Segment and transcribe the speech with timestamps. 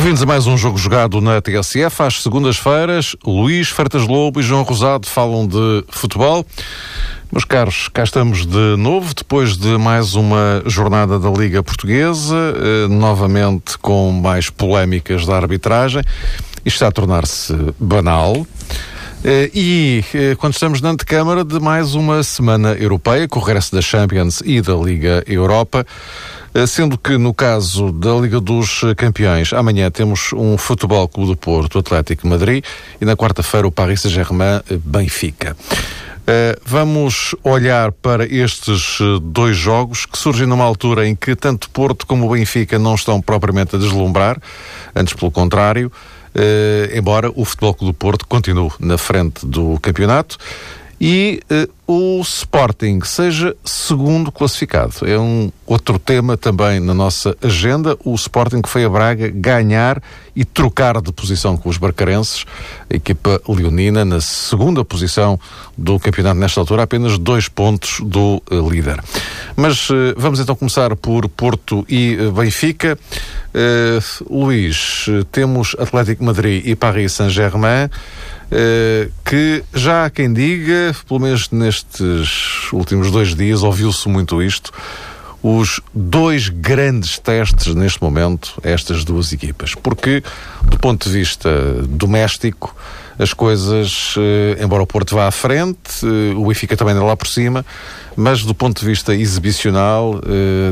[0.00, 2.02] Bem-vindos a mais um jogo jogado na TSF.
[2.02, 6.42] Às segundas-feiras, Luís Fertas Lobo e João Rosado falam de futebol.
[7.30, 12.88] Meus caros, cá estamos de novo, depois de mais uma jornada da Liga Portuguesa, eh,
[12.88, 16.02] novamente com mais polémicas da arbitragem.
[16.64, 18.46] Isto está a tornar-se banal.
[19.22, 23.74] Eh, e eh, quando estamos na antecâmara de mais uma semana europeia, com o regresso
[23.74, 25.86] da Champions e da Liga Europa,
[26.66, 31.78] sendo que no caso da Liga dos Campeões, amanhã temos um Futebol Clube do Porto,
[31.78, 32.64] Atlético Madrid,
[33.00, 35.56] e na quarta-feira o Paris Saint-Germain Benfica.
[36.64, 42.30] vamos olhar para estes dois jogos que surgem numa altura em que tanto Porto como
[42.30, 44.40] Benfica não estão propriamente a deslumbrar,
[44.94, 45.90] antes pelo contrário.
[46.94, 50.38] Embora o Futebol Clube do Porto continue na frente do campeonato
[51.00, 54.94] e uh, o Sporting seja segundo classificado.
[55.02, 57.96] É um outro tema também na nossa agenda.
[58.04, 60.02] O Sporting que foi a Braga ganhar
[60.36, 62.44] e trocar de posição com os barcarenses.
[62.90, 65.40] A equipa leonina na segunda posição
[65.76, 69.02] do campeonato nesta altura, apenas dois pontos do uh, líder.
[69.56, 72.98] Mas uh, vamos então começar por Porto e Benfica.
[74.30, 77.88] Luís, temos Atlético Madrid e Paris Saint-Germain.
[78.50, 84.72] Uh, que já há quem diga, pelo menos nestes últimos dois dias, ouviu-se muito isto,
[85.40, 89.76] os dois grandes testes neste momento estas duas equipas.
[89.76, 90.24] Porque,
[90.64, 91.48] do ponto de vista
[91.88, 92.74] doméstico,
[93.20, 97.16] as coisas, uh, embora o Porto vá à frente, uh, o Benfica também anda lá
[97.16, 97.64] por cima,
[98.16, 100.20] mas do ponto de vista exibicional,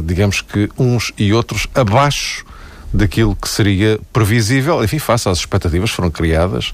[0.04, 2.44] digamos que uns e outros abaixo
[2.92, 6.72] daquilo que seria previsível, enfim, face às expectativas que foram criadas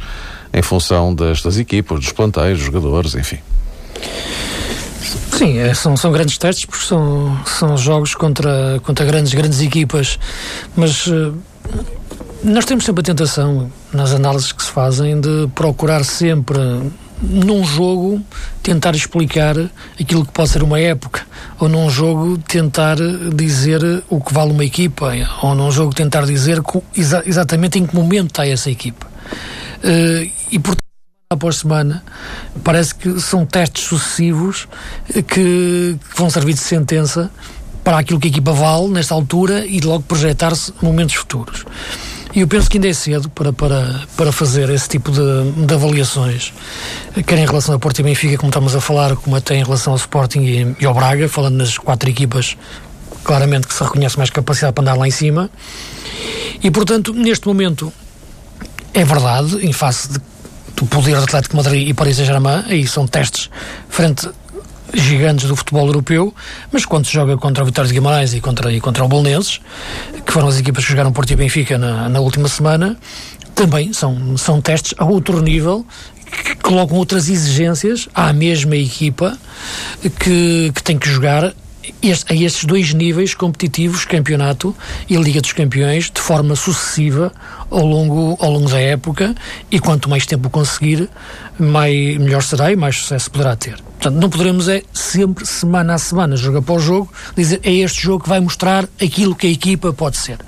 [0.54, 3.38] em função das, equipas, dos plantéis, dos jogadores, enfim.
[5.36, 10.16] Sim, é, são, são grandes testes porque são, são jogos contra, contra grandes, grandes equipas,
[10.76, 11.36] mas uh,
[12.44, 16.58] nós temos sempre a tentação, nas análises que se fazem, de procurar sempre
[17.20, 18.22] num jogo
[18.62, 19.56] tentar explicar
[20.00, 21.22] aquilo que pode ser uma época,
[21.58, 22.96] ou num jogo tentar
[23.34, 26.62] dizer o que vale uma equipa, ou num jogo tentar dizer
[26.96, 29.06] exa exatamente em que momento está essa equipa.
[29.84, 30.82] Uh, e portanto,
[31.30, 32.02] após semana,
[32.62, 34.66] parece que são testes sucessivos
[35.06, 37.30] que, que vão servir de sentença
[37.82, 41.64] para aquilo que a equipa vale nesta altura e logo projetar-se momentos futuros.
[42.34, 45.74] E eu penso que ainda é cedo para, para, para fazer esse tipo de, de
[45.74, 46.52] avaliações,
[47.26, 49.92] quer em relação ao Porto e Benfica, como estamos a falar, como até em relação
[49.92, 52.56] ao Sporting e, e ao Braga, falando nas quatro equipas,
[53.22, 55.48] claramente que se reconhece mais capacidade para andar lá em cima.
[56.60, 57.92] E, portanto, neste momento,
[58.94, 60.18] é verdade, em face de,
[60.76, 63.50] do poder do Atlético Madrid e Paris Saint-Germain, aí são testes
[63.88, 64.28] frente
[64.92, 66.32] gigantes do futebol europeu,
[66.70, 69.60] mas quando se joga contra o Vitória de Guimarães e contra, e contra o Bolonenses,
[70.24, 72.96] que foram as equipas que jogaram Porto e Benfica na, na última semana,
[73.54, 75.84] também são, são testes a outro nível
[76.24, 79.36] que colocam outras exigências à mesma equipa
[80.02, 81.52] que, que tem que jogar
[82.10, 84.74] este, a estes dois níveis competitivos, campeonato
[85.08, 87.32] e Liga dos Campeões, de forma sucessiva
[87.70, 89.34] ao longo, ao longo da época
[89.70, 91.08] e quanto mais tempo conseguir,
[91.58, 93.76] mais, melhor será e mais sucesso poderá ter.
[93.76, 98.24] Portanto, não poderemos é sempre, semana a semana, jogo após jogo, dizer é este jogo
[98.24, 100.38] que vai mostrar aquilo que a equipa pode ser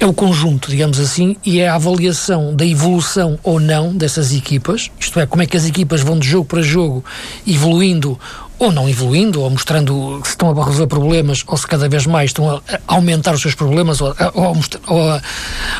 [0.00, 4.90] é o conjunto, digamos assim, e é a avaliação da evolução ou não dessas equipas,
[4.98, 7.04] isto é, como é que as equipas vão de jogo para jogo
[7.46, 8.18] evoluindo
[8.58, 12.30] ou não evoluindo, ou mostrando que estão a resolver problemas, ou se cada vez mais
[12.30, 14.32] estão a aumentar os seus problemas, ou a,
[14.86, 15.22] ou a,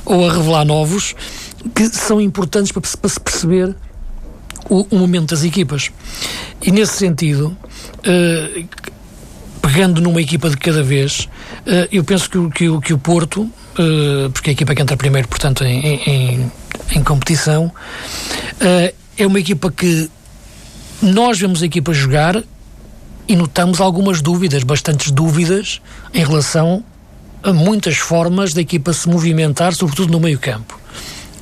[0.04, 1.14] ou a, revelar novos,
[1.74, 3.74] que são importantes para, para se perceber
[4.68, 5.90] o, o, momento das equipas.
[6.60, 7.56] E nesse sentido,
[8.00, 8.68] uh,
[9.62, 11.28] pegando numa equipa de cada vez,
[11.66, 13.48] uh, eu penso que, que, que o Porto,
[14.32, 16.52] porque é a equipa que entra primeiro, portanto, em, em,
[16.94, 17.72] em competição,
[19.16, 20.10] é uma equipa que
[21.02, 22.42] nós vemos a equipa jogar
[23.26, 25.80] e notamos algumas dúvidas, bastantes dúvidas,
[26.12, 26.84] em relação
[27.42, 30.78] a muitas formas da equipa se movimentar, sobretudo no meio-campo.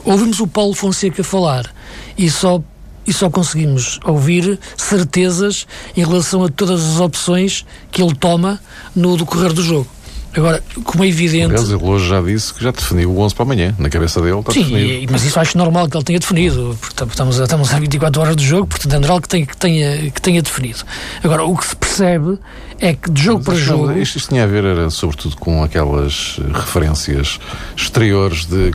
[0.04, 1.72] Ouvimos o Paulo Fonseca falar
[2.18, 2.60] e só,
[3.06, 8.60] e só conseguimos ouvir certezas em relação a todas as opções que ele toma
[8.94, 9.88] no decorrer do jogo.
[10.34, 11.52] Agora, como é evidente.
[11.52, 13.74] Aliás, ele hoje já disse que já definiu o 11 para amanhã.
[13.78, 15.12] Na cabeça dele está Sim, definido.
[15.12, 16.76] mas isso acho normal que ele tenha definido.
[16.80, 19.56] Portanto, estamos, a, estamos a 24 horas do jogo, portanto é natural que tenha, que,
[19.56, 20.80] tenha, que tenha definido.
[21.22, 22.38] Agora, o que se percebe
[22.80, 23.92] é que de jogo mas, para jogo.
[23.92, 27.38] Isto, isto, tinha a ver, era, sobretudo, com aquelas referências
[27.76, 28.72] exteriores de.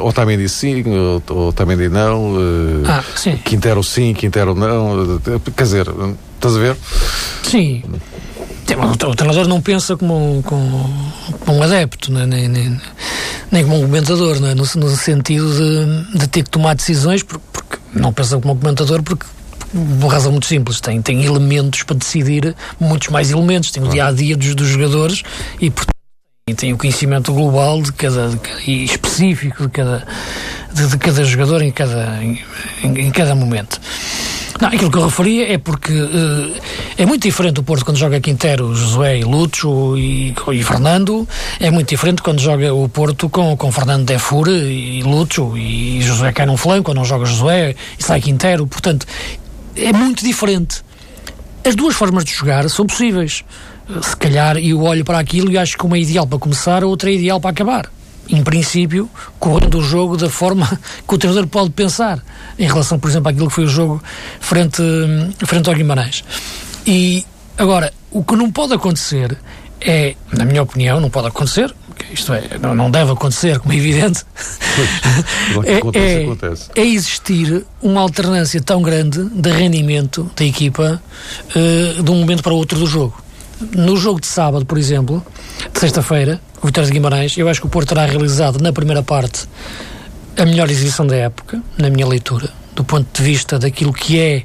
[0.00, 2.34] Ou também disse sim, ou, ou também disse não.
[2.34, 3.36] Uh, ah, sim.
[3.38, 5.18] Quintero sim, Quintero não.
[5.56, 5.86] Quer dizer,
[6.36, 6.76] estás a ver?
[7.42, 7.82] Sim.
[8.76, 12.24] O treinador não pensa como, como, como um adepto, né?
[12.26, 12.80] nem, nem,
[13.50, 14.54] nem como um comentador, não é?
[14.54, 18.58] no, no sentido de, de, ter que tomar decisões, porque, porque não pensa como um
[18.58, 19.26] comentador, porque
[19.72, 23.88] por uma razão muito simples, tem, tem elementos para decidir, muitos mais elementos, tem o
[23.88, 25.22] dia a dia dos, dos jogadores
[25.60, 25.94] e, portanto,
[26.56, 30.06] tem o conhecimento global de cada, de, e específico de cada,
[30.72, 32.40] de, de, cada jogador em cada, em,
[32.82, 33.80] em cada momento.
[34.60, 36.54] Não, aquilo que eu referia é porque uh,
[36.96, 41.26] é muito diferente o Porto quando joga Quintero, Josué e Lúcio e, e, Fernando,
[41.58, 46.32] é muito diferente quando joga o Porto com, com Fernando Defur e Lúcio e Josué
[46.32, 49.06] cai num flanco, ou não joga Josué e sai Quintero, portanto
[49.76, 50.82] é muito diferente.
[51.64, 53.44] As duas formas de jogar são possíveis.
[54.02, 56.86] Se calhar eu olho para aquilo e acho que uma é ideal para começar, a
[56.86, 57.90] outra é ideal para acabar.
[58.28, 60.66] Em princípio, correndo o jogo da forma
[61.06, 62.22] que o treinador pode pensar,
[62.58, 64.02] em relação, por exemplo, àquilo que foi o jogo
[64.40, 64.82] frente,
[65.44, 66.22] frente ao Guimarães.
[66.86, 67.24] E
[67.58, 69.38] agora, o que não pode acontecer
[69.80, 71.74] é, na minha opinião, não pode acontecer,
[72.12, 74.24] isto é, não, não deve acontecer, como é evidente,
[75.54, 76.70] pois, é, acontece, é, acontece.
[76.74, 81.02] é, existir uma alternância tão grande de rendimento da equipa
[81.48, 83.22] uh, de um momento para o outro do jogo.
[83.74, 85.24] No jogo de sábado, por exemplo,
[85.72, 89.02] de sexta-feira, o Vitória de Guimarães, eu acho que o Porto terá realizado na primeira
[89.02, 89.46] parte
[90.36, 94.44] a melhor exibição da época, na minha leitura, do ponto de vista daquilo que é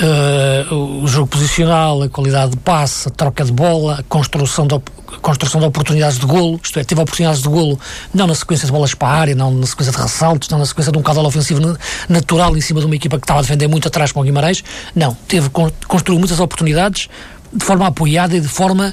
[0.00, 4.80] uh, o jogo posicional, a qualidade de passe, a troca de bola, a construção de,
[5.20, 7.78] construção de oportunidades de golo, isto é, teve oportunidades de golo
[8.12, 10.66] não na sequência de bolas para a área, não na sequência de ressaltos, não na
[10.66, 11.60] sequência de um caudal ofensivo
[12.08, 14.62] natural em cima de uma equipa que estava a defender muito atrás para o Guimarães,
[14.94, 15.48] não, teve,
[15.86, 17.08] construiu muitas oportunidades
[17.52, 18.92] de forma apoiada e de forma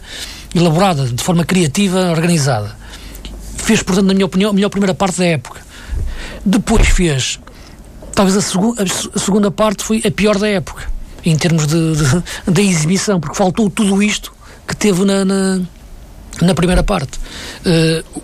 [0.54, 2.76] elaborada, de forma criativa, organizada.
[3.58, 5.62] Fez, portanto, na minha opinião, a melhor primeira parte da época.
[6.46, 7.40] Depois fez
[8.14, 10.84] talvez a, segu a, segunda parte foi a pior da época,
[11.26, 14.34] em termos de, de, de exibição, porque faltou tudo isto
[14.68, 15.62] que teve na, na,
[16.42, 17.20] na primeira parte.
[17.66, 18.22] Uh,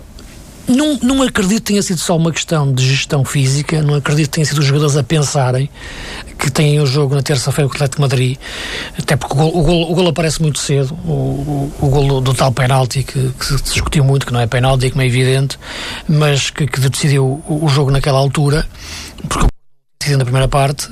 [0.67, 4.35] não, não acredito que tenha sido só uma questão de gestão física, não acredito que
[4.35, 5.69] tenha sido os jogadores a pensarem
[6.37, 8.37] que têm o jogo na terça-feira com o Atlético de Madrid,
[8.99, 12.51] até porque o gol, o o aparece muito cedo, o, o, o gol do, tal
[12.51, 15.57] penalti que, que, se discutiu muito, que não é penalti, como é evidente,
[16.07, 18.67] mas que, que decidiu o, o jogo naquela altura,
[19.29, 19.47] porque
[20.07, 20.89] decidido na primeira parte,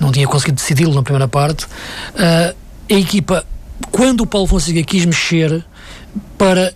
[0.00, 1.64] não tinha conseguido decidi-lo na primeira parte.
[1.64, 2.54] Uh,
[2.90, 3.44] a equipa,
[3.90, 5.64] quando o Paulo Fonseca quis mexer
[6.36, 6.72] para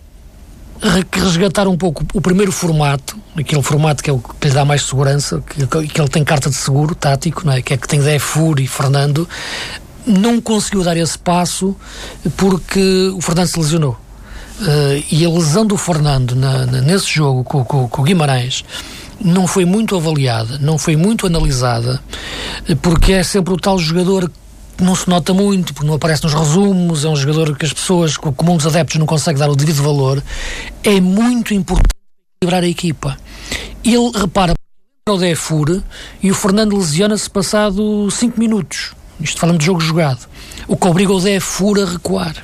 [1.11, 4.83] resgatar um pouco o primeiro formato, aquele formato que é o que lhe dá mais
[4.83, 7.61] segurança, que, que ele tem carta de seguro tático, não é?
[7.61, 9.29] que é que tem Zé Furo e Fernando,
[10.05, 11.75] não conseguiu dar esse passo
[12.35, 13.97] porque o Fernando se lesionou.
[14.59, 18.63] Uh, e a lesão do Fernando na, na, nesse jogo com, com, com o Guimarães
[19.23, 22.01] não foi muito avaliada, não foi muito analisada,
[22.81, 24.29] porque é sempre o tal jogador
[24.77, 27.73] que não se nota muito, porque não aparece nos resumos, é um jogador que as
[27.73, 30.23] pessoas, como comum dos adeptos, não conseguem dar o devido valor.
[30.83, 31.91] É muito importante
[32.39, 33.17] equilibrar a equipa.
[33.83, 34.53] Ele repara
[35.09, 35.81] o Defur
[36.21, 38.93] e o Fernando lesiona-se passado 5 minutos.
[39.19, 40.27] Isto falando de jogo jogado.
[40.67, 42.35] O que obriga o Defur a recuar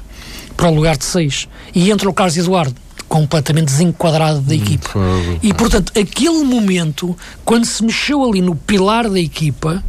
[0.55, 1.47] para o lugar de 6.
[1.73, 4.89] E entra o Carlos Eduardo completamente desenquadrado da equipa.
[5.41, 9.83] E, portanto, aquele momento, quando se mexeu ali no pilar da equipa,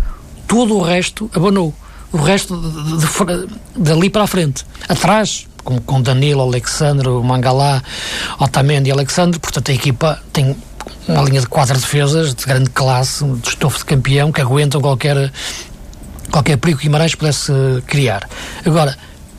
[0.46, 1.74] todo o resto abanou.
[2.10, 4.64] O resto de, de, de, dali para a frente.
[4.88, 7.82] Atrás, com, com Danilo, Alexandre, Mangalá,
[8.38, 10.56] Otamendi e Alexandre, portanto, a equipa tem
[11.06, 15.30] uma linha de quatro defesas de grande classe, de estofo de campeão, que aguentam qualquer,
[16.30, 17.52] qualquer perigo que Guimarães pudesse
[17.86, 18.26] criar.
[18.64, 18.96] Agora,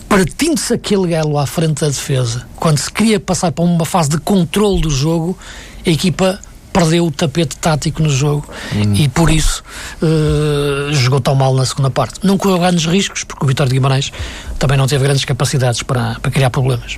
[0.10, 4.18] partindo-se aquele galo à frente da defesa, quando se queria passar para uma fase de
[4.18, 5.38] controle do jogo,
[5.86, 6.40] a equipa
[6.74, 8.94] perdeu o tapete tático no jogo hum.
[8.96, 9.64] e por isso
[10.02, 12.20] uh, jogou tão mal na segunda parte.
[12.24, 14.12] Não correu grandes riscos, porque o Vitória de Guimarães
[14.58, 16.98] também não teve grandes capacidades para, para criar problemas.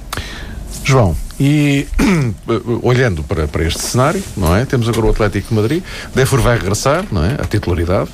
[0.84, 1.88] João, e
[2.82, 4.66] olhando para, para este cenário, não é?
[4.66, 5.84] Temos agora o Atlético de Madrid,
[6.16, 7.36] Defur vai regressar, não é?
[7.40, 8.10] A titularidade,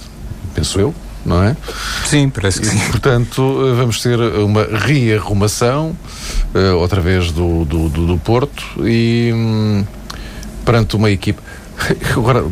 [0.53, 0.93] penso eu,
[1.27, 1.55] não é?
[2.05, 2.79] Sim, parece que sim.
[2.89, 5.95] Portanto, eh, vamos ter uma rearrumação,
[6.55, 9.85] uh, outra vez do, do, do, do Porto, e um,
[10.65, 11.39] perante uma equipe.
[12.15, 12.51] Agora, o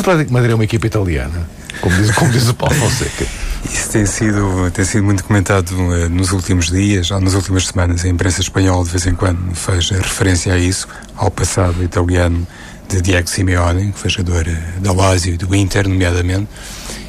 [0.00, 1.48] Atlético Madrid é uma equipa italiana,
[1.82, 3.26] como diz, como diz o Paulo Fonseca.
[3.70, 8.02] Isso tem sido, tem sido muito comentado uh, nos últimos dias, ou nas últimas semanas.
[8.02, 12.46] A imprensa espanhola, de vez em quando, faz referência a isso, ao passado italiano
[12.88, 14.46] de Diego Simeone, que foi jogador
[14.80, 16.48] da Lazio e do Inter, nomeadamente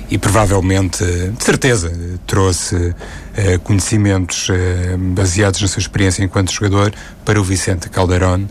[0.09, 1.91] e provavelmente, de certeza,
[2.25, 2.95] trouxe
[3.35, 6.91] eh, conhecimentos eh, baseados na sua experiência enquanto jogador
[7.23, 8.45] para o Vicente Calderón,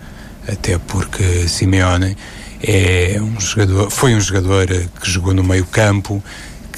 [0.46, 2.16] até porque Simeone
[2.62, 6.22] é um jogador, foi um jogador eh, que jogou no meio campo,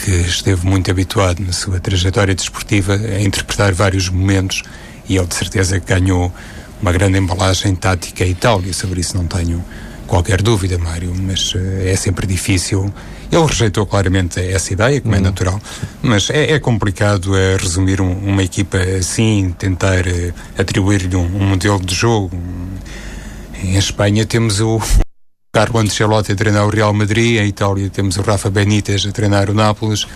[0.02, 4.62] que esteve muito habituado na sua trajetória desportiva a interpretar vários momentos
[5.06, 6.32] e ele de certeza ganhou
[6.80, 9.62] uma grande embalagem tática tal, e sobre isso não tenho
[10.06, 11.52] qualquer dúvida, Mário, mas
[11.84, 12.90] é sempre difícil.
[13.30, 15.22] Ele rejeitou claramente essa ideia, como é hum.
[15.22, 15.60] natural,
[16.02, 21.48] mas é, é complicado é, resumir um, uma equipa assim, tentar é, atribuir-lhe um, um
[21.50, 22.36] modelo de jogo.
[23.62, 24.80] Em Espanha temos o
[25.52, 29.50] Carlo Ancelotti a treinar o Real Madrid, em Itália temos o Rafa Benítez a treinar
[29.50, 30.06] o Nápoles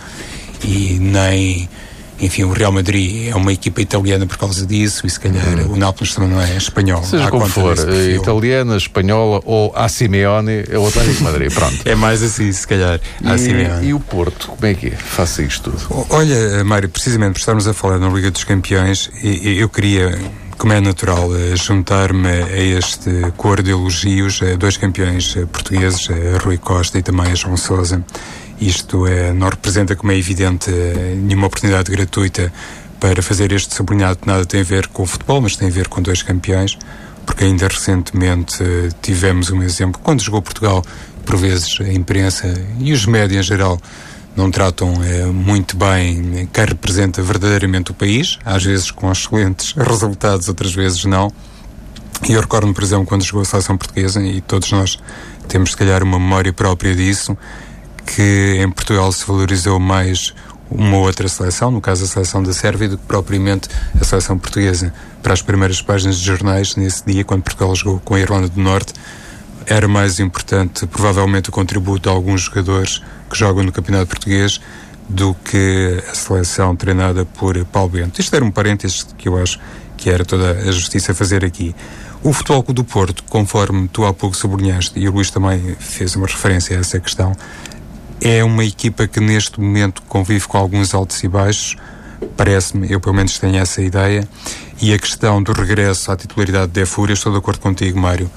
[0.63, 1.69] e nem
[2.19, 5.73] enfim, o Real Madrid é uma equipa italiana por causa disso e se calhar hum.
[5.73, 7.03] o Nápoles também não é espanhol.
[7.03, 7.75] Seja como for,
[8.13, 11.77] italiana, espanhola ou a Simeone é o Atlético Madrid, pronto.
[11.85, 13.87] é mais assim, se calhar, a Simeone.
[13.87, 14.91] E o Porto, como é que é?
[14.91, 16.05] Faça isto tudo.
[16.09, 20.17] Olha, Mário, precisamente por estarmos a falar na Liga dos Campeões, eu queria
[20.57, 26.07] como é natural, eh, juntar-me a este coro de elogios a dois campeões eh, portugueses,
[26.09, 28.03] a Rui Costa e também a João Sousa.
[28.59, 32.51] Isto é, não representa, como é evidente, eh, nenhuma oportunidade gratuita
[32.99, 35.71] para fazer este sublinhado que nada tem a ver com o futebol, mas tem a
[35.71, 36.77] ver com dois campeões,
[37.25, 38.63] porque ainda recentemente
[39.01, 40.83] tivemos um exemplo, quando jogou Portugal,
[41.25, 43.79] por vezes a imprensa e os médias em geral
[44.35, 50.47] não tratam é, muito bem quem representa verdadeiramente o país, às vezes com excelentes resultados,
[50.49, 51.31] outras vezes não.
[52.27, 54.97] E eu recordo-me, por exemplo, quando jogou a seleção portuguesa, e todos nós
[55.47, 57.37] temos, se calhar, uma memória própria disso,
[58.05, 60.33] que em Portugal se valorizou mais
[60.69, 63.69] uma outra seleção, no caso a seleção da Sérvia, do que propriamente
[63.99, 64.93] a seleção portuguesa.
[65.21, 68.59] Para as primeiras páginas de jornais, nesse dia, quando Portugal jogou com a Irlanda do
[68.59, 68.93] Norte,
[69.65, 74.59] era mais importante, provavelmente, o contributo de alguns jogadores que jogam no Campeonato Português
[75.07, 78.19] do que a seleção treinada por Paulo Bento.
[78.19, 79.59] Isto era um parênteses que eu acho
[79.97, 81.75] que era toda a justiça fazer aqui.
[82.23, 86.25] O Futebol do Porto, conforme tu há pouco sublinhaste, e o Luís também fez uma
[86.25, 87.33] referência a essa questão,
[88.21, 91.75] é uma equipa que neste momento convive com alguns altos e baixos,
[92.35, 94.27] parece-me, eu pelo menos tenho essa ideia,
[94.81, 98.29] e a questão do regresso à titularidade de Defúria, estou de acordo contigo, Mário,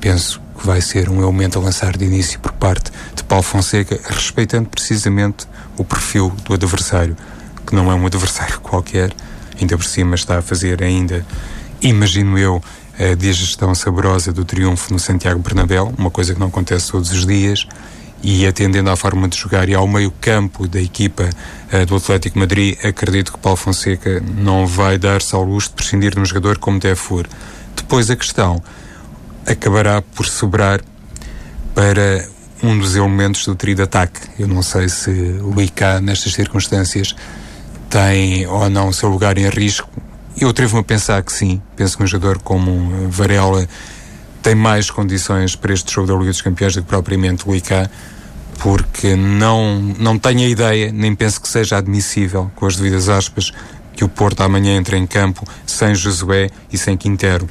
[0.00, 4.00] penso que vai ser um elemento a lançar de início por parte de Paulo Fonseca,
[4.08, 7.16] respeitando precisamente o perfil do adversário,
[7.66, 9.12] que não é um adversário qualquer,
[9.60, 11.24] ainda por cima está a fazer ainda,
[11.80, 12.62] imagino eu,
[12.98, 17.26] a digestão saborosa do triunfo no Santiago Bernabéu, uma coisa que não acontece todos os
[17.26, 17.66] dias,
[18.24, 21.28] e atendendo à forma de jogar e ao meio campo da equipa
[21.70, 26.14] uh, do Atlético Madrid, acredito que Paulo Fonseca não vai dar-se ao luxo de prescindir
[26.14, 27.26] de um jogador como Defur.
[27.76, 28.62] Depois a questão
[29.46, 30.80] acabará por sobrar
[31.74, 32.26] para
[32.62, 34.20] um dos elementos do trio de ataque.
[34.38, 37.14] Eu não sei se o IK, nestas circunstâncias,
[37.90, 39.90] tem ou não o seu lugar em risco.
[40.40, 41.60] Eu atrevo-me a pensar que sim.
[41.76, 43.68] Penso que um jogador como Varela
[44.44, 47.88] tem mais condições para este jogo da Liga dos Campeões do que propriamente o IK,
[48.58, 53.50] porque não, não tenho a ideia, nem penso que seja admissível, com as devidas aspas,
[53.94, 57.48] que o Porto amanhã entre em campo sem Josué e sem Quintero.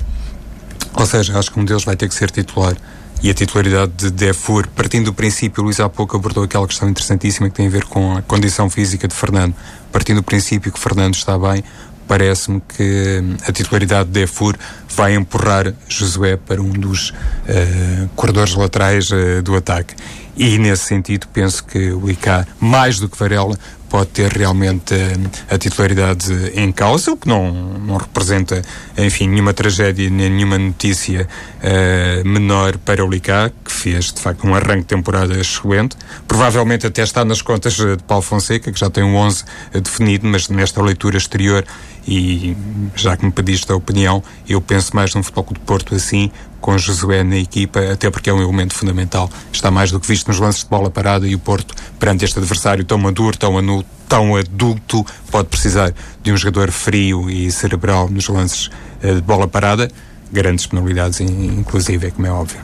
[0.93, 2.77] Ou seja, acho que um deles vai ter que ser titular.
[3.23, 6.87] E a titularidade de Defur, partindo do princípio, o Luís há pouco abordou aquela questão
[6.87, 9.55] interessantíssima que tem a ver com a condição física de Fernando.
[9.91, 11.63] Partindo do princípio que Fernando está bem,
[12.07, 14.55] parece-me que a titularidade de Defur
[14.95, 19.95] vai empurrar Josué para um dos uh, corredores laterais uh, do ataque.
[20.35, 23.57] E nesse sentido penso que o IK, mais do que Varela,
[23.93, 28.59] pode ter realmente a, a titularidade em causa, o que não, não representa,
[28.97, 31.27] enfim, nenhuma tragédia, nem nenhuma notícia
[31.59, 35.95] uh, menor para o Licá, que fez, de facto, um arranque de temporada excelente.
[36.27, 39.43] Provavelmente até está nas contas de Paulo Fonseca, que já tem um 11
[39.83, 41.63] definido, mas nesta leitura exterior,
[42.07, 42.57] e
[42.95, 46.31] já que me pediste a opinião, eu penso mais num Futebol do Porto assim,
[46.63, 49.29] com Josué na equipa, até porque é um elemento fundamental.
[49.51, 52.39] Está mais do que visto nos lances de bola parada e o Porto, perante este
[52.39, 55.93] adversário tão maduro, tão, anu, tão adulto, pode precisar
[56.23, 58.67] de um jogador frio e cerebral nos lances
[59.03, 59.91] uh, de bola parada.
[60.31, 62.61] Grandes penalidades, inclusive, é como é óbvio.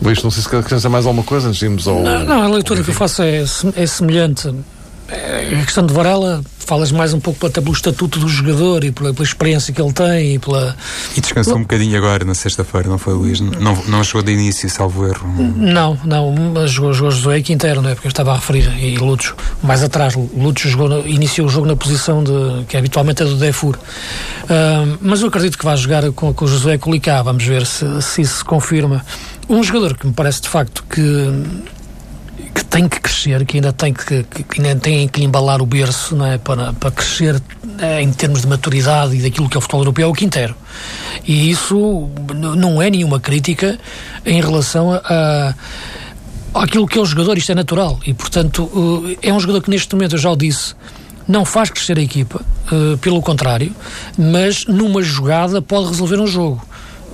[0.00, 2.02] Luís, não sei se quer mais alguma coisa antes de irmos ao.
[2.02, 3.44] Não, não a leitura que eu faço é,
[3.76, 4.50] é semelhante.
[5.08, 9.14] É, a questão de Varela falas mais um pouco pelo estatuto do jogador e pela,
[9.14, 10.76] pela, experiência que ele tem e pela...
[11.16, 13.40] E descansou um bocadinho agora na sexta-feira, não foi, Luís?
[13.40, 15.26] Não, não jogou de início, salvo erro?
[15.56, 17.94] Não, não, mas jogou, jogou Josué Quintero, não é?
[17.94, 21.74] Porque eu estava a referir, e Lúcio, mais atrás, Lúcio jogou, iniciou o jogo na
[21.74, 23.76] posição de, que habitualmente é do Defur.
[23.76, 28.02] Uh, mas eu acredito que vai jogar com, com o Josué Colicá, vamos ver se,
[28.02, 29.02] se isso se confirma.
[29.48, 31.00] Um jogador que me parece de facto que
[32.70, 36.26] tem que crescer, que ainda tem que, que ainda tem que embalar o berço não
[36.26, 36.38] é?
[36.38, 37.40] para, para crescer
[37.78, 40.54] é, em termos de maturidade e daquilo que é o futebol europeu, é o Quintero.
[41.26, 42.10] E isso
[42.56, 43.78] não é nenhuma crítica
[44.24, 45.54] em relação a, a
[46.62, 48.00] aquilo que é o jogador, isto é natural.
[48.06, 48.70] E, portanto,
[49.22, 50.74] eh, é um jogador que neste momento, eu já o disse,
[51.26, 52.40] não faz crescer a equipa,
[52.72, 53.74] uh, pelo contrário,
[54.16, 56.66] mas numa jogada pode resolver um jogo.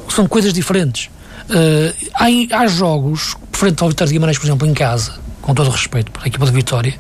[0.09, 1.11] São coisas diferentes.
[2.53, 6.11] Há jogos, frente ao Vitória de Guimarães, por exemplo, em casa, com todo o respeito
[6.11, 6.95] para a equipa de Vitória,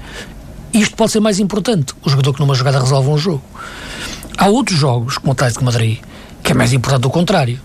[0.70, 1.94] isto pode ser mais importante.
[2.04, 3.42] O jogador que numa jogada resolve um jogo.
[4.36, 5.98] Há outros jogos, como o Atlético de Madrid,
[6.42, 7.58] que é mais importante o contrário.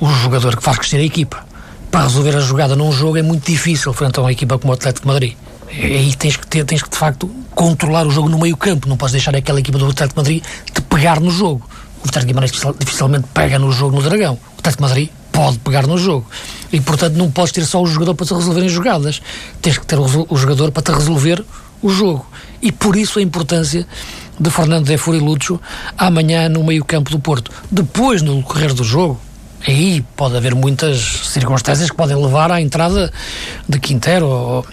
[0.00, 1.46] O jogador que faz crescer a equipa.
[1.88, 4.74] Para resolver a jogada num jogo é muito difícil frente a uma equipa como o
[4.74, 5.36] Atlético de Madrid.
[5.70, 8.88] Aí tens que, ter, tens que de facto controlar o jogo no meio campo.
[8.88, 11.62] Não podes deixar aquela equipa do Atlético de Madrid te pegar no jogo.
[12.02, 14.34] O Atlético de Guimarães dificilmente pega no jogo no Dragão.
[14.34, 16.24] O Atlético de Madrid pode pegar no jogo.
[16.72, 19.20] E, portanto, não podes ter só o jogador para te resolver as jogadas.
[19.60, 21.44] Tens que ter o, jogador para te resolver
[21.82, 22.24] o jogo.
[22.62, 23.86] E por isso a importância
[24.38, 25.60] de Fernando de Furi Lúcio
[25.98, 27.50] amanhã no meio-campo do Porto.
[27.70, 29.20] Depois, no correr do jogo,
[29.66, 33.12] aí pode haver muitas circunstâncias que podem levar à entrada
[33.68, 34.66] de Quintero ou,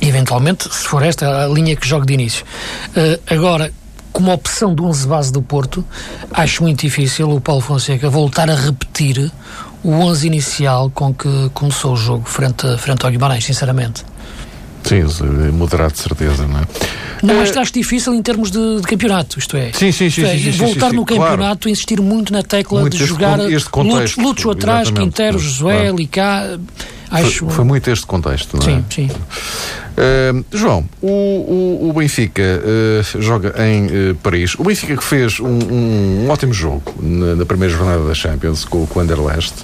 [0.00, 2.44] eventualmente, se for esta a linha que joga de início.
[2.90, 3.72] Uh, agora,
[4.16, 5.84] como opção do 11 base do Porto,
[6.30, 9.30] acho muito difícil o Paulo Fonseca voltar a repetir
[9.86, 14.04] o 11 inicial com que começou o jogo frente, frente ao Guimarães, sinceramente.
[14.86, 15.02] Sim,
[15.52, 16.66] moderado de certeza, não é?
[17.22, 19.72] Não, acho, acho difícil em termos de, de campeonato, isto é.
[19.72, 20.22] Sim, sim, sim.
[20.22, 21.68] É, sim, sim voltar sim, no campeonato, claro.
[21.68, 25.96] insistir muito na tecla muito de jogar este contexto, Lúcio atrás, Quintero, Josué, claro.
[25.96, 26.58] Licá.
[27.10, 27.46] Acho...
[27.46, 28.76] Foi, foi, muito este contexto, não é?
[28.76, 29.10] Sim, sim.
[29.96, 34.54] Uh, João, o, o, o Benfica uh, joga em uh, Paris.
[34.58, 38.64] O Benfica que fez um, um, um ótimo jogo na, na, primeira jornada da Champions
[38.64, 39.54] com, com o Anderlecht.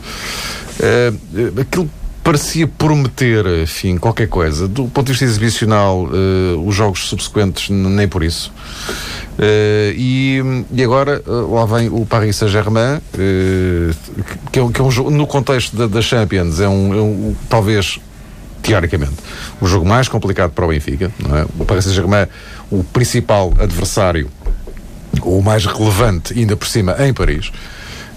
[1.61, 1.91] aquilo
[2.23, 4.69] parecia prometer, enfim, qualquer coisa.
[4.69, 8.53] Do ponto de vista exibicional, uh, os jogos subsequentes, nem por isso.
[9.39, 13.01] Uh, e, e agora uh, lá vem o Paris Saint-Germain,
[14.51, 17.37] que, é, que é um jogo, no contexto da, da Champions, é um, é um,
[17.49, 17.99] talvez,
[18.63, 19.15] teoricamente,
[19.61, 21.11] o jogo mais complicado para o Benfica.
[21.19, 21.47] Não é?
[21.59, 22.27] O Paris Saint-Germain,
[22.71, 24.31] o principal adversário,
[25.23, 27.51] o mais relevante, ainda por cima, em Paris.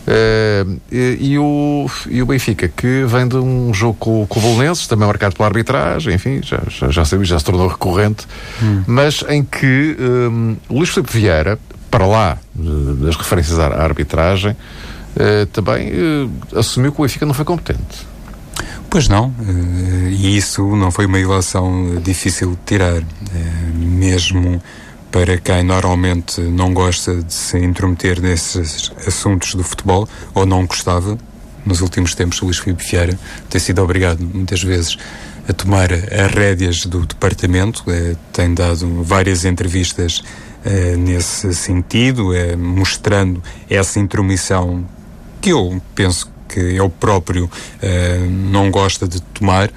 [0.06, 4.41] Uh, e, e, o, e o Benfica, que vem de um jogo com, com o
[4.41, 8.28] Bolonenses, também marcado pela arbitragem, enfim, já, já, já sabia, já se tornou recorrente,
[8.62, 8.84] hum.
[8.86, 11.58] mas em que um, Luís Filipe Vieira,
[11.89, 17.46] para lá das referências à arbitragem, uh, também uh, assumiu que o Benfica não foi
[17.46, 18.15] competente.
[18.88, 19.34] Pois não,
[20.10, 23.02] e isso não foi uma ilação difícil de tirar,
[23.74, 24.62] mesmo
[25.15, 31.17] para quem normalmente não gosta de se intrometer nesses assuntos do futebol, ou não gostava,
[31.65, 33.17] nos últimos tempos, o Luís Filipe Vieira
[33.49, 34.97] tem sido obrigado, muitas vezes,
[35.47, 40.21] a tomar as rédeas do departamento, eh, tem dado várias entrevistas
[40.65, 44.86] eh, nesse sentido, eh, mostrando essa intromissão
[45.39, 47.49] que eu penso que ele próprio
[48.30, 49.71] não gosta de tomar,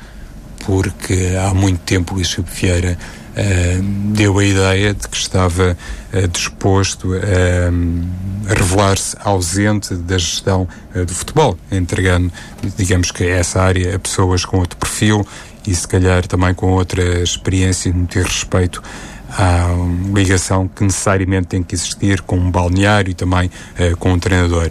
[0.69, 2.99] porque há muito tempo Luís Filipe Vieira
[3.33, 5.75] uh, deu a ideia de que estava
[6.13, 12.31] uh, disposto a, a revelar-se ausente da gestão uh, do futebol, entregando,
[12.77, 15.27] digamos que essa área a pessoas com outro perfil
[15.67, 18.83] e se calhar também com outra experiência no ter respeito
[19.31, 19.69] à
[20.15, 23.51] ligação que necessariamente tem que existir com um balneário e também
[23.99, 24.71] com um treinador.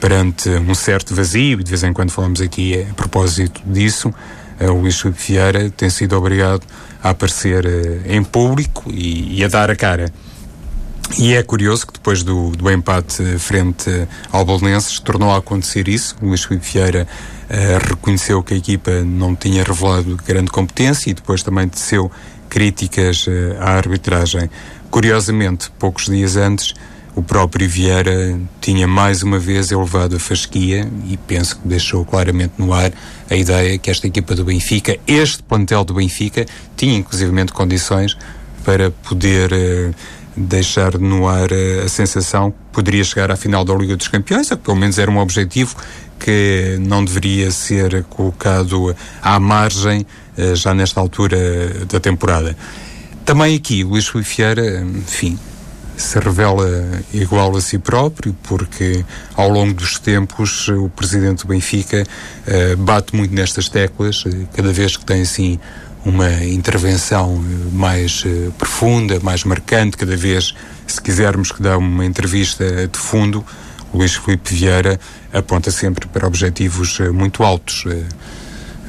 [0.00, 4.12] Perante um certo vazio, e de vez em quando falamos aqui a propósito disso,
[4.66, 6.62] o Luís Filipe Vieira tem sido obrigado
[7.02, 10.12] a aparecer uh, em público e, e, a dar a cara.
[11.18, 16.16] E é curioso que depois do, do empate frente ao Bolonenses tornou a acontecer isso.
[16.20, 17.06] O Luís Filipe Vieira
[17.48, 22.10] uh, reconheceu que a equipa não tinha revelado grande competência e depois também teceu
[22.48, 24.50] críticas uh, à arbitragem.
[24.90, 26.74] Curiosamente, poucos dias antes,
[27.18, 32.52] o próprio Vieira tinha mais uma vez elevado a fasquia e penso que deixou claramente
[32.56, 32.92] no ar
[33.28, 38.16] a ideia que esta equipa do Benfica, este plantel do Benfica, tinha inclusivamente condições
[38.64, 39.94] para poder uh,
[40.36, 44.48] deixar no ar uh, a sensação que poderia chegar à final da Liga dos Campeões,
[44.52, 45.74] ou pelo menos era um objetivo
[46.20, 52.56] que não deveria ser colocado à margem uh, já nesta altura da temporada.
[53.24, 55.36] Também aqui, Luís Filipe Vieira, enfim,
[55.98, 56.64] se revela
[57.12, 63.16] igual a si próprio, porque ao longo dos tempos o presidente do Benfica uh, bate
[63.16, 65.58] muito nestas teclas, uh, cada vez que tem assim
[66.04, 70.54] uma intervenção mais uh, profunda, mais marcante, cada vez,
[70.86, 73.44] se quisermos que dá uma entrevista de fundo,
[73.92, 75.00] Luís Filipe Vieira
[75.32, 77.84] aponta sempre para objetivos muito altos.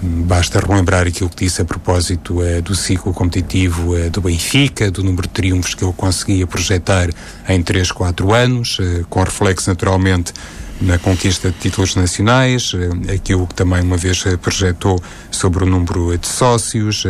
[0.02, 5.04] Basta relembrar aquilo que disse a propósito eh, do ciclo competitivo eh, do Benfica, do
[5.04, 7.10] número de triunfos que ele conseguia projetar
[7.50, 10.32] em 3, 4 anos, eh, com reflexo naturalmente
[10.80, 12.72] na conquista de títulos nacionais,
[13.14, 17.04] aquilo que também uma vez projetou sobre o número de sócios,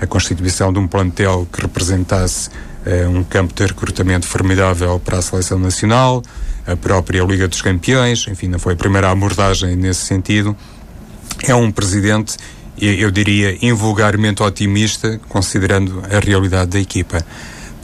[0.00, 2.50] a constituição de um plantel que representasse
[3.12, 6.22] um campo de recrutamento formidável para a seleção nacional,
[6.64, 10.56] a própria Liga dos Campeões, enfim, não foi a primeira abordagem nesse sentido
[11.42, 12.36] é um presidente,
[12.80, 17.24] eu diria, invulgarmente otimista, considerando a realidade da equipa.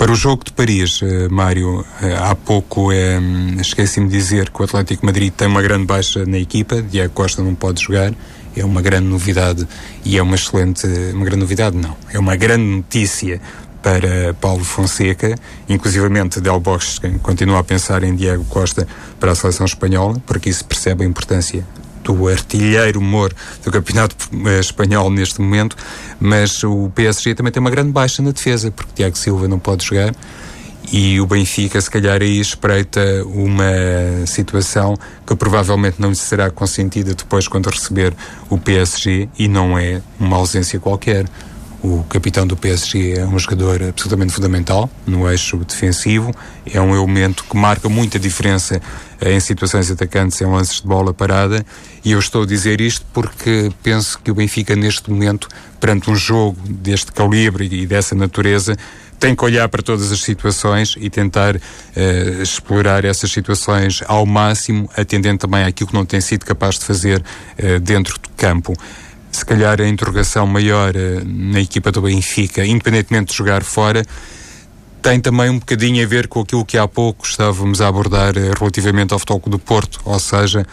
[0.03, 1.87] Para o jogo de Paris, uh, Mário, uh,
[2.25, 6.39] há pouco uh, esqueci-me de dizer que o Atlético Madrid tem uma grande baixa na
[6.39, 8.13] equipa, Diego Costa não pode jogar,
[8.57, 9.67] é uma grande novidade
[10.05, 13.41] e é uma excelente, uma grande novidade não, é uma grande notícia
[13.83, 15.35] para Paulo Fonseca,
[15.69, 18.87] inclusivamente Del Bosque continua a pensar em Diego Costa
[19.21, 21.65] para a seleção espanhola, porque isso percebe a importância
[22.03, 23.33] do artilheiro humor
[23.65, 25.77] do campeonato eh, espanhol neste momento,
[26.21, 29.85] mas o PSG também tem uma grande baixa na defesa, porque Tiago Silva não pode
[29.85, 30.15] jogar
[30.91, 37.15] e o Benfica se calhar aí espreita uma situação que provavelmente não lhe será consentida
[37.15, 38.15] depois quando receber
[38.51, 41.27] o PSG e não é uma ausência qualquer.
[41.83, 46.33] O capitão do PSG é um jogador absolutamente fundamental no eixo defensivo,
[46.65, 48.81] é um elemento que marca muita diferença
[49.21, 51.67] em situações atacantes, em lances de bola parada,
[52.05, 55.49] e eu estou a dizer isto porque penso que o Benfica, neste momento,
[55.81, 58.77] perante um jogo deste calibre e dessa natureza,
[59.19, 64.89] tem que olhar para todas as situações e tentar uh, explorar essas situações ao máximo,
[64.97, 68.73] atendendo também àquilo que não tem sido capaz de fazer uh, dentro do campo
[69.33, 74.05] se calhar a interrogação maior uh, na equipa do Benfica, independentemente de jogar fora,
[75.01, 78.53] tem também um bocadinho a ver com aquilo que há pouco estávamos a abordar uh,
[78.59, 80.67] relativamente ao Futebol do Porto, ou seja,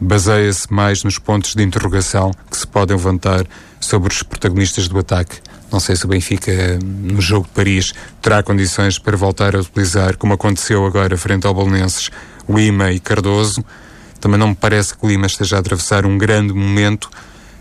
[0.00, 3.46] baseia-se mais nos pontos de interrogação que se podem levantar
[3.78, 5.38] sobre os protagonistas do ataque.
[5.70, 10.16] Não sei se o Benfica, no jogo de Paris, terá condições para voltar a utilizar,
[10.16, 12.10] como aconteceu agora frente ao Bolonenses,
[12.48, 13.64] Lima e Cardoso.
[14.20, 17.10] Também não me parece que Lima esteja a atravessar um grande momento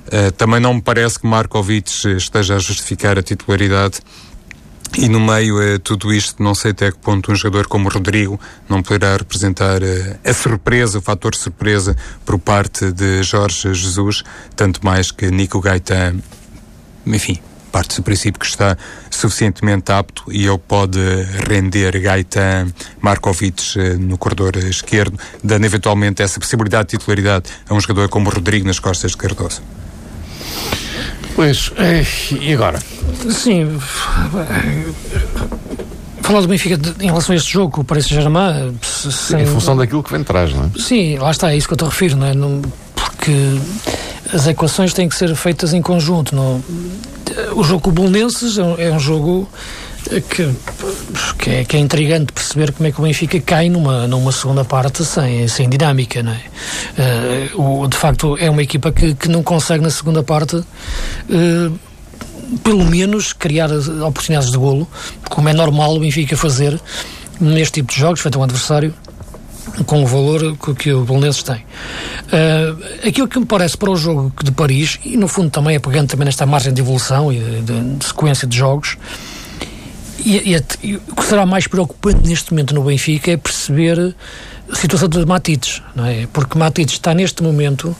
[0.08, 4.02] Uh, também não me parece que Markovic esteja a justificar a titularidade
[4.98, 7.91] e no meio uh, tudo isto, não sei até que ponto um jogador como o
[7.91, 8.39] Rodrigo
[8.70, 14.24] não poderá representar uh, a surpresa, o fator surpresa por parte de Jorge Jesus,
[14.56, 16.15] tanto mais que Nico Gaetan,
[17.06, 17.39] enfim,
[17.74, 18.78] parte do princípio que está
[19.12, 21.00] suficientemente apto e ele pode
[21.46, 27.82] render Gaetan Markovic uh, no corredor esquerdo, dando eventualmente essa possibilidade de titularidade a um
[27.82, 29.62] jogador como Rodrigo nas costas de Cardoso.
[31.36, 32.04] Pois, é,
[32.39, 32.80] e agora?
[33.30, 33.78] Sim,
[36.21, 38.74] falar do Benfica em relação a este jogo, o Paris Saint-Germain...
[39.38, 40.80] Em função daquilo que vem de trás, não é?
[40.80, 42.34] Sim, lá está, é isso que eu te refiro, não é?
[42.34, 42.62] Não,
[42.95, 43.32] porque
[44.34, 46.36] as equações têm que ser feitas em conjunto.
[46.36, 46.63] Não?
[47.54, 49.48] O jogo com o Bolonenses é um jogo
[50.10, 50.56] que,
[51.39, 54.63] que, é, que é intrigante perceber como é que o Benfica cai numa, numa segunda
[54.63, 57.52] parte sem, sem dinâmica, não é?
[57.56, 60.56] Uh, o, de facto, é uma equipa que, que não consegue na segunda parte.
[60.56, 61.80] Uh,
[62.63, 64.88] pelo menos criar oportunidades de golo,
[65.30, 66.80] como é normal o Benfica fazer
[67.39, 68.94] neste tipo de jogos, feito um adversário
[69.86, 71.58] com o valor que, o Belenenses tem.
[71.58, 75.80] Uh, aquilo que me parece para o jogo de Paris, e no fundo também é
[75.80, 78.98] pegando também nesta margem de evolução e de, de sequência de jogos,
[80.26, 84.16] e, e, e, o que será mais preocupante neste momento no Benfica é perceber
[84.70, 86.28] a situação de Matites, não é?
[86.34, 87.96] Porque Matites está neste momento,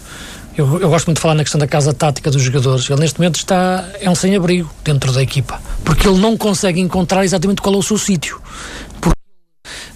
[0.58, 3.20] eu, eu, gosto muito de falar na questão da casa tática dos jogadores, ele neste
[3.20, 7.76] momento está, é um sem-abrigo dentro da equipa, porque ele não consegue encontrar exatamente qual
[7.76, 8.42] é o seu sítio.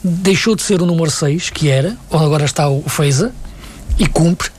[0.04, 3.34] Deixou de ser o número 6, que era, onde agora está o Feiza,
[3.98, 4.50] e cumpre,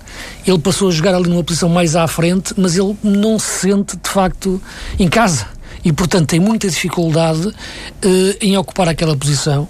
[0.45, 3.97] ele passou a jogar ali numa posição mais à frente, mas ele não se sente
[3.97, 4.61] de facto
[4.99, 7.55] em casa e, portanto, tem muita dificuldade uh,
[8.40, 9.62] em ocupar aquela posição,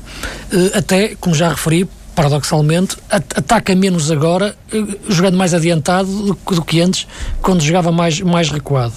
[0.53, 6.63] uh, até, como já referi, paradoxalmente, ataca menos agora, uh, jogando mais adiantado do, do,
[6.63, 7.07] que antes,
[7.41, 8.95] quando jogava mais, mais recuado.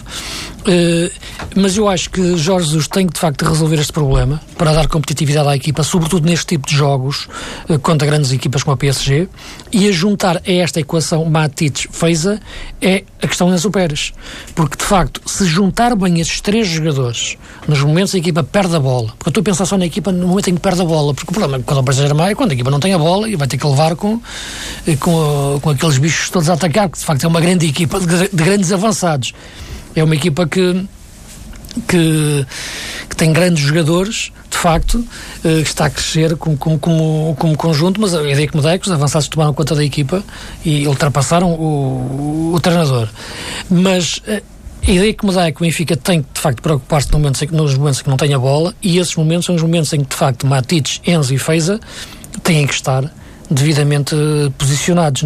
[0.64, 1.12] Uh,
[1.56, 4.88] mas eu acho que Jorge Jesus tem que de facto resolver este problema para dar
[4.88, 7.28] competitividade à equipa, sobretudo neste tipo de jogos
[7.70, 9.28] uh, contra grandes equipas como a PSG,
[9.72, 12.40] e a juntar a esta equação Matic-Feiza
[12.82, 14.14] é a questão das operas.
[14.56, 18.44] Porque de facto, se juntar bem estes três jogadores nos momentos em que a equipa
[18.44, 20.62] perde a bola, porque eu estou a pensar só na equipa no momento em que
[20.62, 22.80] perde a bola, porque o problema é quando o Brasil é quando a equipa não
[22.80, 24.22] tem a bola e vai ter que levar com,
[24.88, 28.00] eh, com, com aqueles bichos todos a atacar, porque de facto é uma grande equipa
[28.00, 29.34] de, de grandes avançados.
[29.96, 30.86] É uma equipa que,
[31.88, 32.46] que,
[33.10, 37.58] que tem grandes jogadores, de facto, uh, que está a crescer como, como, como, como
[37.58, 40.24] conjunto, mas a ideia que me dá é que os avançados tomaram conta da equipa
[40.66, 43.08] e ultrapassaram o, o, o treinador.
[43.70, 44.22] Mas
[44.86, 47.18] a ideia que me dá é que o Benfica tem que, de facto, preocupar-se nos
[47.18, 49.62] momentos, em, nos momentos em que não tem a bola e esses momentos são os
[49.62, 51.80] momentos em que, de facto, Matites, Enzo e Feiza
[52.44, 53.10] têm que estar
[53.54, 54.16] devidamente
[54.58, 55.24] posicionados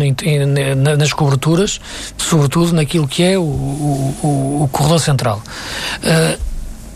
[0.97, 1.79] nas coberturas,
[2.17, 5.41] sobretudo naquilo que é o, o, o corredor central.
[5.97, 6.39] Uh,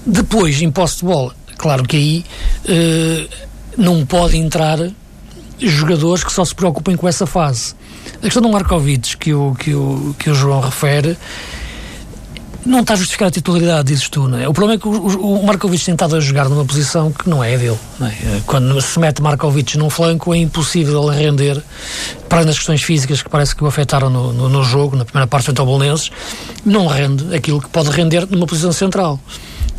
[0.05, 2.25] depois, em posse de bola, claro que aí
[2.65, 3.29] uh,
[3.77, 4.79] não pode entrar
[5.59, 7.75] jogadores que só se preocupem com essa fase.
[8.17, 11.17] A questão do Markovic, que o, que o, que o João refere,
[12.65, 14.47] não está a justificar a titularidade, dizes tu, não é?
[14.47, 17.57] O problema é que o, o Markovic estado a jogar numa posição que não é
[17.57, 17.77] dele.
[17.99, 18.15] Não é?
[18.45, 21.61] Quando se mete Markovic num flanco, é impossível ele render,
[22.29, 25.27] para as questões físicas que parece que o afetaram no, no, no jogo, na primeira
[25.27, 26.11] parte frente ao Bolonenses,
[26.63, 29.19] não rende aquilo que pode render numa posição central.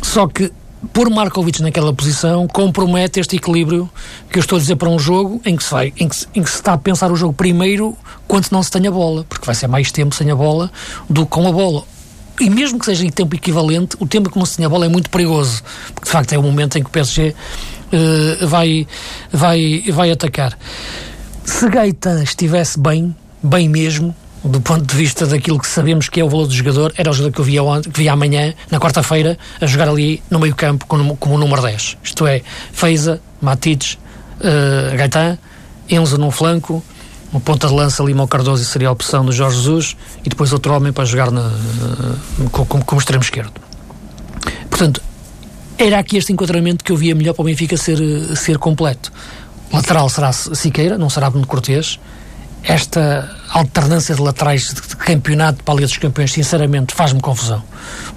[0.01, 0.51] Só que
[0.91, 3.89] pôr Markovic naquela posição compromete este equilíbrio
[4.29, 6.43] que eu estou a dizer para um jogo em que se vai, em que, em
[6.43, 9.45] que se está a pensar o jogo primeiro quando não se tem a bola, porque
[9.45, 10.69] vai ser mais tempo sem a bola
[11.09, 11.85] do que com a bola
[12.39, 14.85] e mesmo que seja em tempo equivalente, o tempo que não se tinha a bola
[14.85, 17.33] é muito perigoso, porque de facto é o momento em que o PSG uh,
[17.91, 18.87] eh, vai,
[19.31, 20.57] vai, vai atacar.
[21.45, 26.23] Se Gaeta estivesse bem, bem mesmo, do ponto de vista daquilo que sabemos que é
[26.23, 28.79] o valor do jogador, era o jogador que eu via, ontem, que via amanhã, na
[28.79, 31.97] quarta-feira, a jogar ali no meio campo como, o número 10.
[32.03, 32.41] Isto é,
[32.71, 33.97] Feiza, Matites,
[34.39, 35.37] uh, Gaetan,
[35.89, 36.83] Enzo num flanco,
[37.33, 40.71] uma ponta de lança Lima Cardoso seria a opção do Jorge Jesus e depois outro
[40.71, 41.51] homem para jogar na,
[42.51, 43.51] como, como extremo esquerdo.
[44.69, 45.01] Portanto,
[45.79, 47.97] era aqui este enquadramento que eu via melhor para o Benfica ser,
[48.37, 49.11] ser completo.
[49.71, 51.99] Lateral será Siqueira, não será Bruno Cortês.
[52.63, 57.61] Esta alternância de laterais de campeonato para a Liga dos Campeões, sinceramente, faz-me confusão.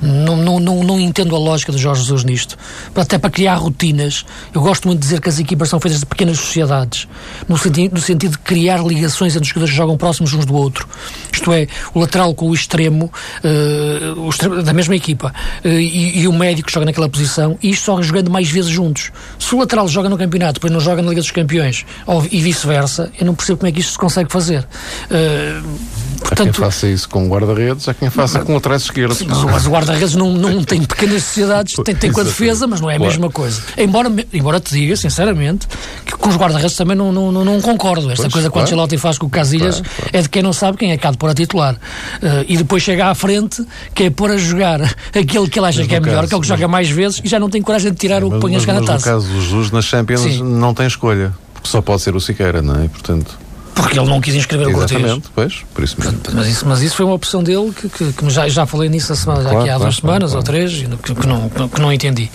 [0.00, 2.56] Não, não, não, não, entendo a lógica de Jorge Jesus nisto.
[2.94, 4.24] Até para criar rotinas.
[4.54, 7.06] Eu gosto muito de dizer que as equipas são feitas de pequenas sociedades,
[7.48, 10.54] no, senti no sentido de criar ligações entre os jogadores que jogam próximos uns do
[10.54, 10.88] outro.
[11.32, 13.12] Isto é, o lateral com o extremo,
[13.44, 17.58] uh, o extremo da mesma equipa uh, e, e, o médico que joga naquela posição,
[17.62, 19.10] e isto só jogando mais vezes juntos.
[19.38, 22.40] Se o lateral joga no campeonato, depois não joga na Liga dos Campeões, ou, e
[22.40, 24.66] vice-versa, eu não percebo como é que isto se consegue fazer.
[25.10, 29.22] Uh, Portanto, há quem faça isso com guarda-redes, há quem faça com laterais esquerdos.
[29.22, 32.90] Mas o guarda-redes não, não tem pequenas sociedades, tem, tem com a defesa, mas não
[32.90, 33.60] é a mesma coisa.
[33.76, 35.66] Embora, embora te diga, sinceramente,
[36.04, 38.10] que com os guarda-redes também não, não, não, concordo.
[38.10, 40.10] Esta pois, coisa que o Ancelotti faz com o Casilhas claro, claro.
[40.12, 41.74] é de quem não sabe quem é que há de pôr a titular.
[41.74, 45.78] Uh, e depois chega à frente, que é pôr a jogar aquele que ele acha
[45.80, 47.50] mas que é melhor, caso, que é o que joga mais vezes e já não
[47.50, 49.10] tem coragem de tirar sim, o que põe a jogar na taça.
[49.10, 50.42] no caso dos Jesus na Champions sim.
[50.42, 52.88] não tem escolha, porque só pode ser o Siqueira, não é?
[52.88, 53.45] Portanto...
[53.76, 55.32] Porque ele não quis inscrever Exatamente, o Cortês.
[55.34, 56.18] pois, por isso mesmo.
[56.32, 59.12] Mas isso, mas isso foi uma opção dele que, que, que já, já falei nisso
[59.12, 61.80] a semana, claro, aqui há claro, duas semanas claro, ou três, que, que, não, que
[61.80, 62.30] não entendi.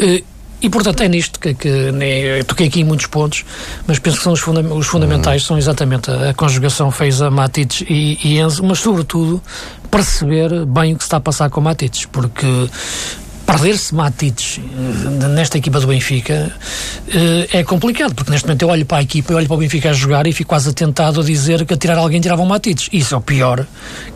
[0.00, 0.24] Uh,
[0.60, 3.44] e, portanto, é nisto que, que né, toquei aqui em muitos pontos,
[3.86, 5.48] mas penso que são os, funda os fundamentais, uhum.
[5.48, 9.40] são exatamente a, a conjugação Feiza, Matites e, e Enzo, mas, sobretudo,
[9.90, 12.46] perceber bem o que se está a passar com Matites, porque
[13.52, 16.50] perder-se Matites eh, nesta equipa do Benfica
[17.08, 19.58] eh, é complicado, porque neste momento eu olho para a equipa, eu olho para o
[19.58, 22.88] Benfica a jogar e fico quase tentado a dizer que a tirar alguém tiravam Matites.
[22.92, 23.66] Isso é o pior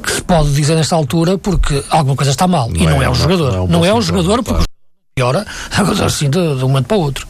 [0.03, 2.71] que se pode dizer nesta altura, porque alguma coisa está mal.
[2.71, 3.53] Não e não é, é o jogador.
[3.53, 4.65] Não é, não é o jogador, porque o
[5.15, 5.45] piora
[5.77, 7.29] agora assim de, de um momento para o outro.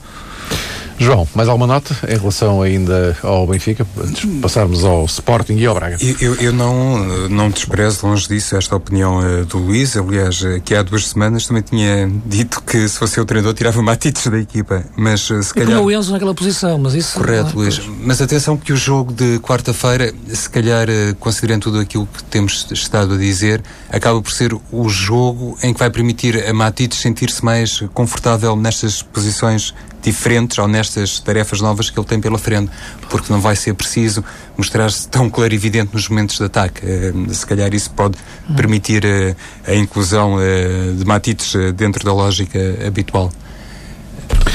[0.98, 5.66] João, mais alguma nota em relação ainda ao Benfica, antes de passarmos ao Sporting e
[5.66, 5.98] ao Braga?
[6.20, 9.96] Eu, eu não, não desprezo, longe disso, esta opinião uh, do Luís.
[9.96, 13.82] Aliás, uh, que há duas semanas também tinha dito que se fosse o treinador tirava
[13.82, 14.84] Matites da equipa.
[14.96, 15.80] Mas uh, se e calhar.
[15.80, 17.18] o Enzo naquela posição, mas isso.
[17.18, 17.80] Correto, é, Luís.
[18.00, 20.86] Mas atenção que o jogo de quarta-feira, se calhar,
[21.20, 25.78] considerando tudo aquilo que temos estado a dizer, acaba por ser o jogo em que
[25.78, 29.74] vai permitir a Matites sentir-se mais confortável nestas posições
[30.10, 32.70] diferentes ou nestas tarefas novas que ele tem pela frente,
[33.10, 34.24] porque não vai ser preciso
[34.56, 36.80] mostrar-se tão clarividente nos momentos de ataque.
[36.84, 38.16] Uh, se calhar isso pode
[38.56, 43.32] permitir uh, a inclusão uh, de Matites dentro da lógica habitual.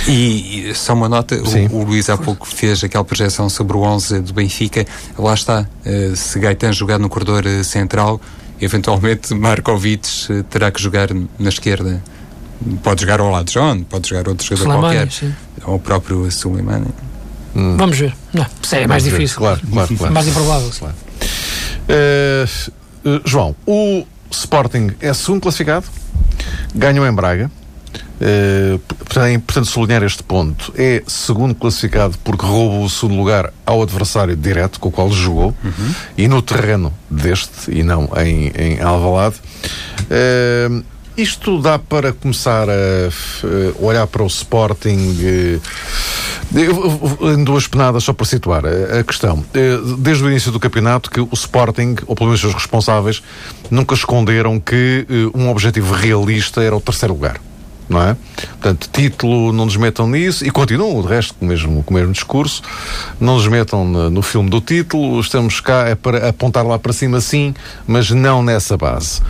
[0.08, 3.82] E, e só uma nota, o, o, Luís há pouco fez aquela projeção sobre o
[3.82, 4.86] 11 do Benfica.
[5.18, 5.68] Lá está,
[6.16, 8.20] se Gaetan jogar no corredor central,
[8.60, 12.02] eventualmente Markovic terá que jogar na esquerda
[12.84, 15.36] pode jogar ao lado de John, pode jogar outro jogador Slimani, qualquer, sim.
[15.65, 16.88] ou o próprio Suleimani.
[17.56, 17.76] Hum.
[17.78, 18.13] Vamos ver.
[18.34, 19.38] Não, isso é mais difícil.
[19.38, 20.13] Claro, claro, claro.
[20.13, 20.71] mais improvável.
[20.78, 20.95] Claro.
[21.89, 25.86] Uh, uh, João, o Sporting é segundo classificado,
[26.74, 27.52] ganhou em Braga.
[28.21, 28.80] Uh,
[29.19, 30.71] é importante sublinhar este ponto.
[30.78, 35.56] É segundo classificado porque roubou o segundo lugar ao adversário direto com o qual jogou
[35.63, 35.95] uhum.
[36.15, 39.38] e no terreno deste e não em, em Alvalade.
[40.04, 40.84] Uh,
[41.17, 43.10] isto dá para começar a
[43.80, 45.60] olhar para o Sporting eh,
[47.34, 49.43] em duas penadas, só para situar a questão.
[49.54, 53.21] Eh, desde o início do campeonato, que o Sporting, ou pelo menos os responsáveis,
[53.69, 57.39] nunca esconderam que eh, um objetivo realista era o terceiro lugar
[57.89, 58.15] não é?
[58.52, 61.97] Portanto, título, não nos metam nisso, e continuam, o resto, com o mesmo, com o
[61.97, 62.63] mesmo discurso,
[63.19, 67.19] não nos metam no filme do título, estamos cá é para apontar lá para cima
[67.19, 67.54] sim,
[67.86, 69.21] mas não nessa base.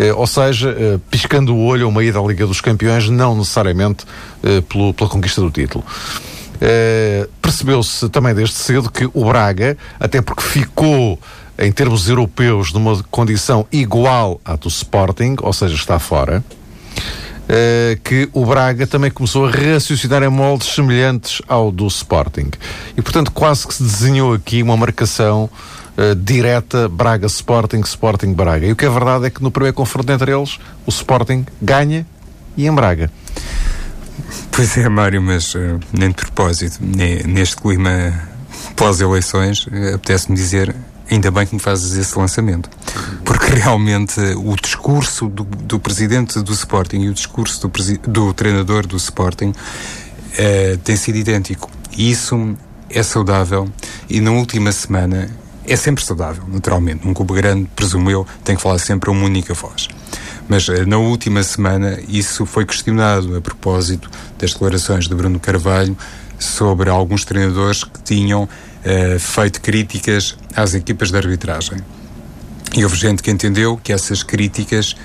[0.00, 3.36] Eh, ou seja, eh, piscando o olho a uma ida à Liga dos Campeões, não
[3.36, 4.06] necessariamente
[4.42, 5.84] eh, pelo, pela conquista do título.
[7.40, 11.18] Percebeu-se também desde cedo que o Braga, até porque ficou
[11.58, 16.44] em termos europeus numa condição igual à do Sporting, ou seja, está fora,
[18.04, 22.50] que o Braga também começou a raciocinar em moldes semelhantes ao do Sporting.
[22.94, 25.48] E, portanto, quase que se desenhou aqui uma marcação
[26.00, 28.66] uh, direta Braga-Sporting, Sporting-Braga.
[28.66, 32.06] E o que é verdade é que no primeiro confronto entre eles, o Sporting ganha
[32.56, 33.10] e em Braga.
[34.50, 38.12] Pois é, Mário, mas uh, nem de propósito, neste clima
[38.76, 40.74] pós-eleições, uh, apetece-me dizer
[41.10, 42.70] ainda bem que me fazes esse lançamento.
[43.24, 48.86] Porque realmente o discurso do, do presidente do Sporting e o discurso do, do treinador
[48.86, 51.70] do Sporting uh, tem sido idêntico.
[51.96, 52.56] E isso
[52.88, 53.68] é saudável
[54.08, 55.30] e na última semana
[55.70, 57.06] é sempre saudável, naturalmente.
[57.06, 59.88] Um clube grande, presumo eu, tem que falar sempre uma única voz.
[60.48, 65.96] Mas eh, na última semana isso foi questionado a propósito das declarações de Bruno Carvalho
[66.40, 71.78] sobre alguns treinadores que tinham uh, feito críticas às equipas de arbitragem.
[72.74, 74.96] E houve gente que entendeu que essas críticas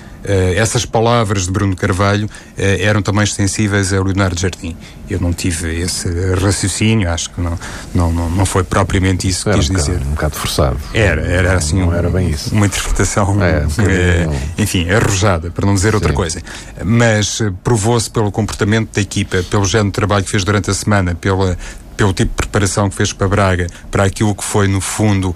[0.56, 4.76] essas palavras de Bruno Carvalho uh, eram também extensíveis a Leonardo Jardim.
[5.08, 7.58] Eu não tive esse raciocínio, acho que não,
[7.94, 9.92] não, não, não foi propriamente isso que era quis um dizer.
[9.92, 10.78] Bocado, um bocado forçado.
[10.92, 11.80] Era, era assim.
[11.80, 12.54] Não era bem isso.
[12.54, 15.94] Uma interpretação, é, uh, enfim, arrojada, para não dizer Sim.
[15.96, 16.42] outra coisa.
[16.84, 21.14] Mas provou-se pelo comportamento da equipa, pelo género de trabalho que fez durante a semana,
[21.14, 21.56] pela
[21.96, 25.34] pelo tipo de preparação que fez para Braga, para aquilo que foi, no fundo,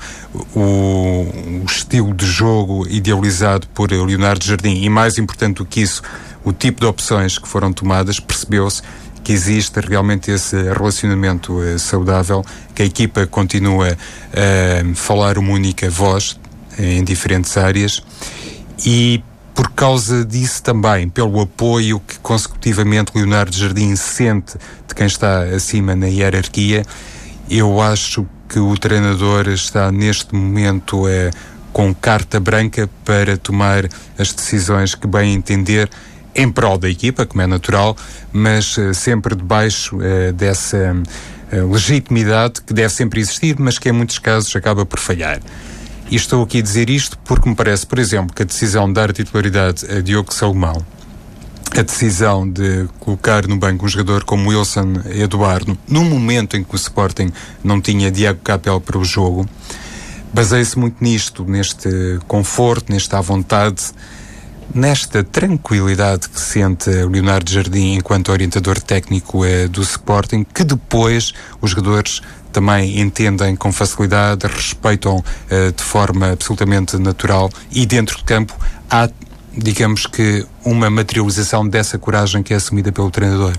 [0.54, 4.82] o, o estilo de jogo idealizado por Leonardo Jardim.
[4.82, 6.02] E, mais importante do que isso,
[6.44, 8.82] o tipo de opções que foram tomadas, percebeu-se
[9.22, 12.44] que existe realmente esse relacionamento uh, saudável,
[12.74, 13.96] que a equipa continua
[14.32, 16.38] a falar uma única voz
[16.78, 18.02] em diferentes áreas
[18.84, 19.22] e
[19.54, 25.94] por causa disso também, pelo apoio que consecutivamente Leonardo Jardim sente de quem está acima
[25.94, 26.84] na hierarquia,
[27.48, 31.30] eu acho que o treinador está neste momento é,
[31.72, 35.88] com carta branca para tomar as decisões que bem entender
[36.34, 37.96] em prol da equipa, como é natural,
[38.32, 40.94] mas uh, sempre debaixo uh, dessa
[41.52, 45.40] uh, legitimidade que deve sempre existir, mas que em muitos casos acaba por falhar.
[46.10, 48.94] E estou aqui a dizer isto porque me parece, por exemplo, que a decisão de
[48.94, 50.84] dar titularidade a Diogo Salomão,
[51.78, 56.74] a decisão de colocar no banco um jogador como Wilson Eduardo, no momento em que
[56.74, 57.30] o Sporting
[57.62, 59.48] não tinha Diego Capel para o jogo,
[60.34, 63.92] baseia-se muito nisto, neste conforto, nesta vontade,
[64.74, 71.70] nesta tranquilidade que sente Leonardo Jardim enquanto orientador técnico eh, do Sporting, que depois os
[71.70, 72.20] jogadores
[72.50, 78.54] também entendem com facilidade, respeitam uh, de forma absolutamente natural e dentro de campo
[78.90, 79.08] há,
[79.56, 83.54] digamos que, uma materialização dessa coragem que é assumida pelo treinador.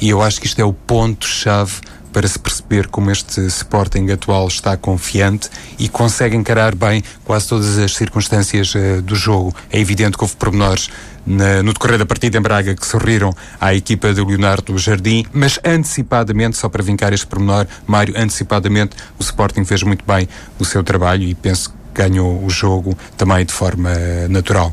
[0.00, 1.80] E eu acho que isto é o ponto-chave
[2.12, 7.78] para se perceber como este Sporting atual está confiante e consegue encarar bem quase todas
[7.78, 9.54] as circunstâncias uh, do jogo.
[9.70, 10.90] É evidente que houve pormenores
[11.26, 15.58] na, no decorrer da partida em Braga que sorriram à equipa de Leonardo Jardim, mas
[15.64, 20.28] antecipadamente, só para vincar este pormenor, Mário, antecipadamente o Sporting fez muito bem
[20.58, 24.70] o seu trabalho e penso que ganhou o jogo também de forma uh, natural.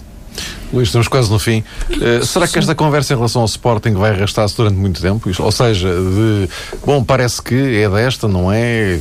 [0.72, 1.64] Luís, estamos quase no fim.
[1.90, 5.30] Uh, será que esta conversa em relação ao Sporting vai arrastar-se durante muito tempo?
[5.40, 6.50] Ou seja, de
[6.86, 9.00] bom, parece que é desta, não é?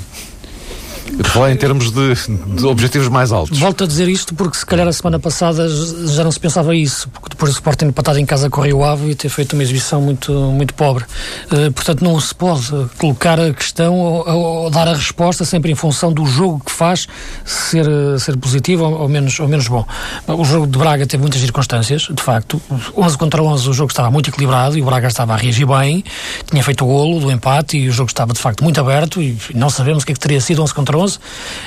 [1.24, 2.14] Falar em termos de,
[2.56, 3.58] de, objetivos mais altos.
[3.58, 7.08] Volto a dizer isto porque se calhar a semana passada já não se pensava isso,
[7.10, 9.62] porque depois do Sporting empatado em casa com o Rio Ave e ter feito uma
[9.62, 11.04] exibição muito, muito pobre.
[11.52, 15.74] Uh, portanto, não se pode colocar a questão ou, ou, dar a resposta sempre em
[15.74, 17.06] função do jogo que faz
[17.44, 17.86] ser,
[18.18, 19.86] ser positivo ou, ou, menos, ou menos bom.
[20.26, 22.60] O jogo de Braga teve muitas circunstâncias, de facto.
[22.96, 26.02] 11 contra 11 o jogo estava muito equilibrado e o Braga estava a reagir bem,
[26.50, 29.36] tinha feito o golo do empate e o jogo estava de facto muito aberto e
[29.54, 31.18] não sabemos o que é que teria sido 11 contra 11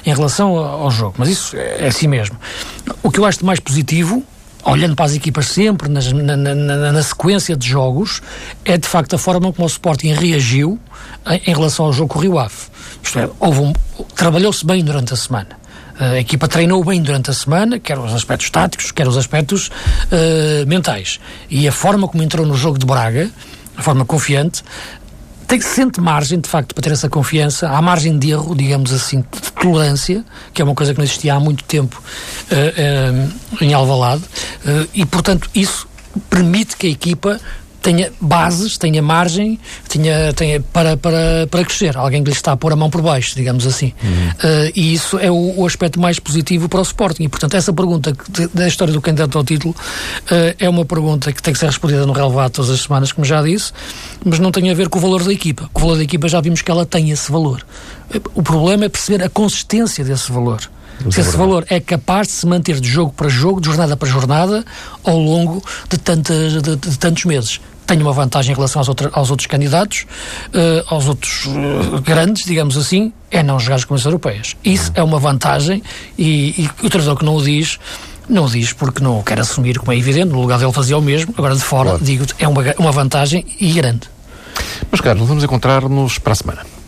[0.03, 1.13] em relação ao jogo.
[1.17, 2.35] Mas isso é assim mesmo.
[3.03, 4.23] O que eu acho de mais positivo
[4.65, 6.53] olhando para as equipas sempre nas, na, na,
[6.91, 8.21] na, sequência de jogos,
[8.65, 10.79] é de facto a forma como o Sporting reagiu
[11.27, 12.55] em, em relação ao jogo com o Rio Ave.
[13.03, 13.73] Isto é, um,
[14.15, 15.59] trabalhou-se bem durante a semana.
[15.99, 20.65] A equipa treinou bem durante a semana, quer os aspectos táticos, quer os aspectos uh,
[20.65, 21.19] mentais.
[21.49, 23.29] E a forma como entrou no jogo de Braga,
[23.75, 24.63] a forma confiante,
[25.49, 27.67] tem, sente margem, de facto, para ter essa confiança.
[27.69, 30.23] Há margem de erro, digamos assim, de tolerância,
[30.53, 32.01] que é uma coisa que não existia há muito tempo
[32.51, 34.23] uh, uh, em Alvalade.
[34.63, 35.87] Uh, e, portanto, isso
[36.29, 37.41] permite que a equipa
[37.81, 41.97] tenha bases, tenha margem, tenha, tenha para, para, para crescer.
[41.97, 43.93] Alguém que lhe está a pôr a mão por baixo, digamos assim.
[44.03, 44.29] Uhum.
[44.29, 47.23] Uh, e isso é o, o, aspecto mais positivo para o Sporting.
[47.23, 48.13] E, portanto, essa pergunta
[48.53, 52.05] da história do candidato ao título uh, é uma pergunta que tem que ser respondida
[52.05, 53.71] no relevado todas as semanas, como já disse,
[54.23, 55.69] mas não tem a ver com o valor da equipa.
[55.73, 57.65] Com o valor da equipa já vimos que ela tem esse valor.
[58.33, 60.69] O problema é perceber a consistência desse valor
[61.09, 64.07] se esse valor é capaz de se manter de jogo para jogo, de jornada para
[64.07, 64.65] jornada,
[65.03, 69.09] ao longo de, tantas, de, de tantos meses tem uma vantagem em relação aos, outro,
[69.11, 70.05] aos outros candidatos,
[70.49, 74.55] uh, aos outros uh, grandes, digamos assim, é não jogar as comissões europeias.
[74.63, 75.81] Isso é uma vantagem
[76.15, 77.79] e, e o treinador que não o diz
[78.29, 80.95] não o diz porque não o quer assumir, como é evidente, no lugar dele fazia
[80.95, 82.05] o mesmo, agora de fora, claro.
[82.05, 84.01] digo é uma, uma vantagem e grande.
[84.91, 86.78] Mas, Carlos, vamos encontrar-nos para a semana.